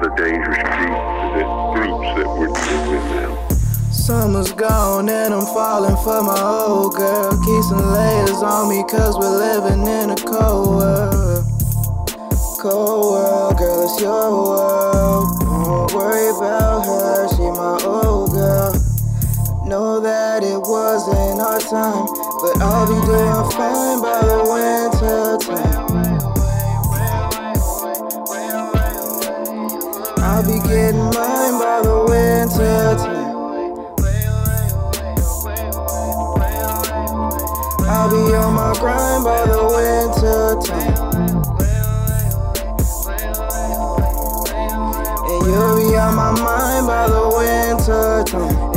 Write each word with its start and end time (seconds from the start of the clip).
the 0.00 0.10
dangerous 0.16 0.60
groups 1.74 2.08
that 2.16 2.28
we're 2.36 2.48
deep 2.48 2.86
in 2.92 3.04
now. 3.16 3.48
Summer's 3.90 4.52
gone 4.52 5.08
and 5.08 5.34
I'm 5.34 5.46
falling 5.46 5.96
for 6.04 6.22
my 6.22 6.38
old 6.40 6.94
girl. 6.94 7.32
Kissing 7.42 7.86
layers 7.92 8.42
on 8.42 8.68
me 8.68 8.84
cause 8.90 9.16
we're 9.16 9.36
living 9.36 9.82
in 9.86 10.10
a 10.10 10.16
cold 10.16 10.76
world. 10.76 11.44
Cold 12.60 13.12
world, 13.12 13.58
girl, 13.58 13.84
it's 13.84 14.00
your 14.00 14.30
world. 14.30 15.40
Don't 15.40 15.94
worry 15.94 16.28
about 16.36 16.84
her, 16.84 17.28
she 17.34 17.42
my 17.56 17.78
old 17.84 18.30
girl. 18.32 18.74
Know 19.66 20.00
that 20.00 20.44
it 20.44 20.60
wasn't 20.62 21.40
our 21.40 21.58
time, 21.58 22.06
but 22.38 22.62
I'll 22.62 22.86
be 22.86 22.94
doing 23.06 23.50
fine 23.50 24.00
by 24.02 24.22
the 24.22 24.45
grind 38.86 39.24
by 39.24 39.46
the 39.46 39.55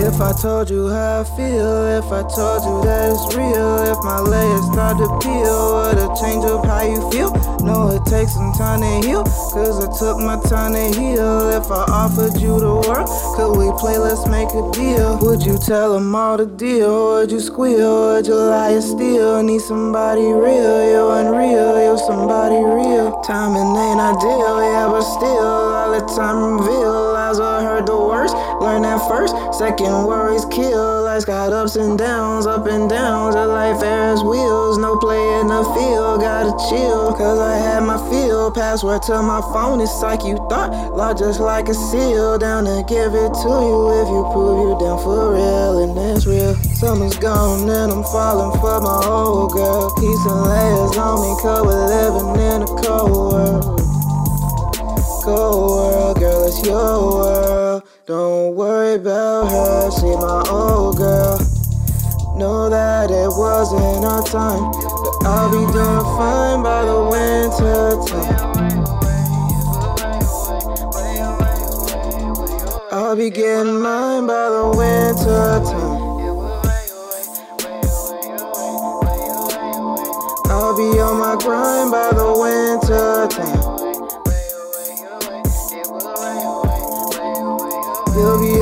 If 0.09 0.19
I 0.19 0.33
told 0.33 0.69
you 0.71 0.89
how 0.89 1.21
I 1.21 1.23
feel, 1.37 1.85
if 2.01 2.11
I 2.11 2.23
told 2.23 2.65
you 2.65 2.81
that 2.83 3.13
it's 3.13 3.35
real, 3.37 3.77
if 3.85 4.03
my 4.03 4.19
layers 4.19 4.65
start 4.73 4.97
to 4.97 5.07
peel, 5.21 5.85
would 5.85 6.01
it 6.01 6.11
change 6.19 6.43
up 6.49 6.65
how 6.65 6.81
you 6.81 6.99
feel? 7.11 7.31
No, 7.61 7.93
it 7.93 8.03
takes 8.09 8.33
some 8.33 8.51
time 8.53 8.81
to 8.81 9.07
heal, 9.07 9.23
cause 9.23 9.77
it 9.85 9.93
took 10.01 10.17
my 10.17 10.41
time 10.49 10.73
to 10.73 10.99
heal. 10.99 11.49
If 11.53 11.69
I 11.71 11.85
offered 11.87 12.41
you 12.41 12.59
the 12.59 12.73
world, 12.83 13.07
could 13.37 13.53
we 13.53 13.71
play, 13.77 13.97
let's 13.99 14.27
make 14.27 14.49
a 14.49 14.65
deal? 14.73 15.19
Would 15.21 15.45
you 15.45 15.57
tell 15.59 15.93
them 15.93 16.13
all 16.15 16.37
the 16.37 16.47
deal? 16.47 17.13
Would 17.13 17.31
you 17.31 17.39
squeal? 17.39 18.17
Would 18.17 18.25
you 18.25 18.35
lie 18.35 18.73
or 18.73 18.81
steal? 18.81 19.43
Need 19.43 19.61
somebody 19.61 20.25
real, 20.25 20.89
you're 20.89 21.13
unreal, 21.21 21.77
you're 21.85 22.01
somebody 22.01 22.57
real. 22.57 23.21
Timing 23.21 23.77
ain't 23.77 24.01
ideal, 24.01 24.57
yeah, 24.57 24.87
but 24.89 25.05
still, 25.05 25.77
all 25.79 25.91
the 25.93 26.01
time 26.17 26.57
reveal. 26.57 27.13
Lies 27.13 27.39
I 27.39 27.63
heard 27.63 27.85
the 27.85 27.95
worst, 27.95 28.35
learn 28.61 28.83
that 28.83 29.07
first. 29.07 29.35
Second 29.57 30.05
worries 30.05 30.45
kill, 30.45 31.03
life's 31.03 31.25
got 31.25 31.53
ups 31.53 31.75
and 31.75 31.97
downs, 31.97 32.45
up 32.45 32.67
and 32.67 32.89
downs. 32.89 33.35
A 33.35 33.45
life 33.45 33.79
Ferris 33.79 34.21
wheels, 34.21 34.77
no 34.77 34.97
play 34.97 35.39
in 35.39 35.47
the 35.47 35.63
field, 35.75 36.21
gotta 36.21 36.51
chill. 36.69 37.13
Cause 37.13 37.39
I 37.39 37.57
had 37.57 37.81
my 37.81 37.97
feel, 38.09 38.51
password 38.51 39.03
to 39.03 39.21
my 39.21 39.41
phone, 39.53 39.81
it's 39.81 40.01
like 40.01 40.23
you 40.23 40.37
thought. 40.49 40.95
Law 40.95 41.13
just 41.13 41.39
like 41.39 41.69
a 41.69 41.73
seal, 41.73 42.37
down 42.37 42.65
to 42.65 42.83
give 42.87 43.13
it 43.15 43.33
to 43.43 43.51
you 43.67 43.77
if 44.01 44.07
you 44.07 44.21
prove 44.33 44.57
you 44.67 44.77
down 44.79 44.99
for 44.99 45.33
real, 45.33 45.83
and 45.83 45.97
it's 45.97 46.25
real. 46.25 46.55
Summer's 46.79 47.17
gone 47.17 47.69
and 47.69 47.91
I'm 47.91 48.03
falling 48.03 48.59
for 48.59 48.79
my 48.81 49.01
old 49.05 49.51
girl. 49.51 49.91
Keep 49.95 50.15
some 50.27 50.43
layers 50.47 50.97
on 50.97 51.21
me, 51.21 51.41
cause 51.41 51.65
we're 51.65 51.87
living 51.87 52.41
in 52.41 52.61
a 52.63 52.69
cold 52.81 53.11
world. 53.11 53.79
Cold 55.23 55.71
world, 55.71 56.19
girl, 56.19 56.47
it's 56.47 56.65
your 56.65 57.11
world. 57.11 57.38
Don't 58.05 58.55
worry 58.55 58.95
about 58.95 59.49
her, 59.49 59.91
she 59.91 60.05
my 60.15 60.43
old 60.49 60.97
girl. 60.97 61.37
Know 62.35 62.69
that 62.69 63.11
it 63.11 63.29
wasn't 63.29 64.05
our 64.05 64.23
time, 64.23 64.71
but 64.71 65.27
I'll 65.27 65.49
be 65.51 65.65
doing 65.73 66.05
fine 66.17 66.63
by 66.63 66.85
the 66.85 66.99
winter 67.11 67.97
time. 68.07 68.49
I'll 72.91 73.15
be 73.15 73.29
getting 73.29 73.81
mine 73.81 74.25
by 74.27 74.49
the 74.49 74.73
winter 74.75 75.61
time. 75.65 75.88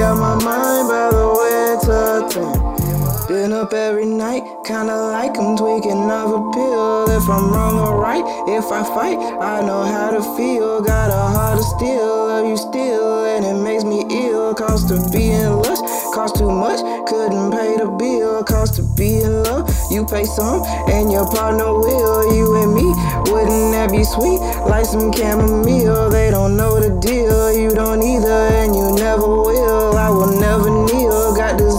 On 0.07 0.17
my 0.19 0.35
mind 0.41 0.87
by 0.87 1.09
the 1.11 1.27
winter 1.35 2.29
time. 2.31 3.27
Been 3.27 3.51
up 3.51 3.73
every 3.73 4.05
night, 4.05 4.41
kinda 4.63 4.95
like 5.11 5.37
I'm 5.37 5.57
tweaking 5.57 6.09
off 6.09 6.31
a 6.31 6.39
pill. 6.53 7.09
If 7.11 7.27
I'm 7.27 7.51
wrong 7.51 7.77
or 7.77 7.99
right, 7.99 8.23
if 8.47 8.71
I 8.71 8.83
fight, 8.95 9.17
I 9.19 9.59
know 9.67 9.83
how 9.83 10.11
to 10.11 10.23
feel. 10.37 10.79
Got 10.79 11.09
a 11.09 11.23
heart 11.35 11.59
of 11.59 11.65
steel, 11.75 12.27
love 12.27 12.47
you 12.47 12.55
still, 12.55 13.25
and 13.25 13.43
it 13.43 13.59
makes 13.61 13.83
me 13.83 14.05
ill. 14.09 14.53
Cost 14.53 14.91
of 14.91 15.11
being 15.11 15.51
lust, 15.51 15.83
cost 16.13 16.37
too 16.37 16.49
much, 16.49 16.79
couldn't 17.05 17.51
pay 17.51 17.75
the 17.75 17.89
bill. 17.99 18.45
Cost 18.45 18.79
of 18.79 18.95
being 18.95 19.43
love, 19.43 19.69
you 19.91 20.05
pay 20.05 20.23
some, 20.23 20.63
and 20.87 21.11
your 21.11 21.27
partner 21.29 21.73
will. 21.73 22.33
You 22.33 22.55
and 22.63 22.73
me, 22.73 22.87
wouldn't 23.29 23.73
that 23.75 23.91
be 23.91 24.05
sweet? 24.05 24.39
Like 24.71 24.85
some 24.85 25.11
chamomile, 25.11 26.09
they 26.09 26.31
don't 26.31 26.55
know 26.55 26.79
the 26.79 26.91
deal. 27.01 27.51
You 27.51 27.75
don't 27.75 28.01
either, 28.01 28.47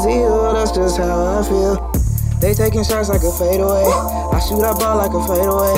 the 0.09 0.15
zeal, 0.15 0.53
that's 0.53 0.73
just 0.73 0.99
how 0.99 1.39
I 1.39 1.43
feel. 1.45 1.93
They 2.41 2.55
taking 2.55 2.85
shots 2.85 3.09
like 3.09 3.23
a 3.23 3.33
fadeaway. 3.33 3.85
I 4.33 4.39
shoot 4.41 4.63
up 4.63 4.79
ball 4.79 4.97
like 4.97 5.13
a 5.13 5.23
fadeaway. 5.27 5.75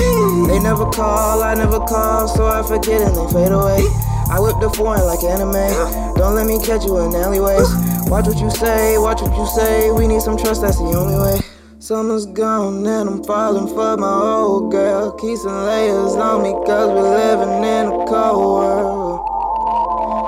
They 0.48 0.60
never 0.60 0.90
call, 0.90 1.42
I 1.42 1.54
never 1.54 1.80
call, 1.80 2.28
so 2.28 2.46
I 2.46 2.62
forget 2.62 3.00
and 3.00 3.16
they 3.16 3.26
fade 3.32 3.52
away. 3.52 3.82
I 4.30 4.38
whip 4.38 4.60
the 4.60 4.70
foreign 4.70 5.04
like 5.06 5.24
anime. 5.24 6.14
Don't 6.16 6.34
let 6.34 6.46
me 6.46 6.60
catch 6.60 6.84
you 6.84 6.98
in 6.98 7.14
alleyways. 7.14 7.68
Watch 8.06 8.26
what 8.26 8.38
you 8.38 8.50
say, 8.50 8.98
watch 8.98 9.22
what 9.22 9.34
you 9.36 9.46
say. 9.46 9.90
We 9.90 10.06
need 10.06 10.22
some 10.22 10.36
trust, 10.36 10.62
that's 10.62 10.78
the 10.78 10.84
only 10.84 11.16
way. 11.16 11.40
Summer's 11.78 12.26
gone 12.26 12.86
and 12.86 13.08
I'm 13.08 13.24
falling 13.24 13.66
for 13.66 13.96
my 13.96 14.12
old 14.12 14.70
girl. 14.70 15.12
Keep 15.12 15.38
some 15.38 15.64
layers 15.64 16.14
on 16.14 16.42
me 16.42 16.52
cause 16.52 16.92
we're 16.92 17.16
living 17.16 17.64
in 17.64 17.86
a 17.86 18.04
cold 18.06 18.44
world. 18.44 19.26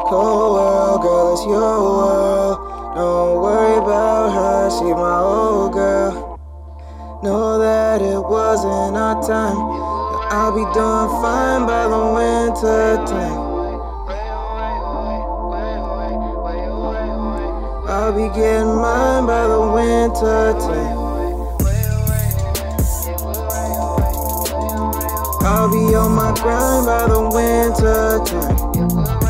Cold 0.09 0.55
world, 0.55 1.03
girl, 1.03 1.22
wasn't 8.65 8.97
our 8.97 9.21
time, 9.23 9.57
I'll 10.31 10.53
be 10.53 10.63
doing 10.73 11.09
fine 11.21 11.67
by 11.67 11.89
the 11.89 11.99
winter 12.15 12.97
time. 13.07 13.53
I'll 17.89 18.13
be 18.13 18.29
getting 18.35 18.75
mine 18.77 19.27
by 19.27 19.47
the 19.49 19.61
winter 19.61 20.53
time. 20.61 20.99
I'll 25.45 25.71
be 25.71 25.95
on 25.95 26.13
my 26.13 26.33
grind 26.35 26.87
by 26.87 27.07
the 27.09 27.21
winter 27.35 28.25
time. 28.25 29.22